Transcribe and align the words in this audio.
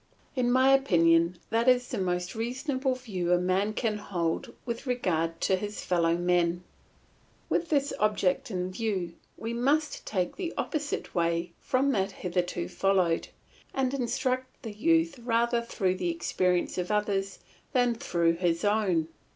In 0.35 0.51
my 0.51 0.73
opinion 0.73 1.37
that 1.51 1.67
is 1.69 1.89
the 1.89 1.99
most 1.99 2.33
reasonable 2.33 2.95
view 2.95 3.31
a 3.31 3.37
man 3.37 3.71
can 3.73 3.99
hold 3.99 4.51
with 4.65 4.87
regard 4.87 5.39
to 5.41 5.55
his 5.55 5.85
fellow 5.85 6.17
men. 6.17 6.63
With 7.49 7.69
this 7.69 7.93
object 7.99 8.49
in 8.49 8.71
view 8.71 9.13
we 9.37 9.53
must 9.53 10.03
take 10.03 10.37
the 10.37 10.55
opposite 10.57 11.13
way 11.13 11.51
from 11.59 11.91
that 11.91 12.13
hitherto 12.13 12.67
followed, 12.67 13.27
and 13.75 13.93
instruct 13.93 14.63
the 14.63 14.71
youth 14.73 15.19
rather 15.19 15.61
through 15.61 15.97
the 15.97 16.09
experience 16.09 16.79
of 16.79 16.89
others 16.91 17.37
than 17.71 17.93
through 17.93 18.33
his 18.37 18.65
own. 18.65 19.07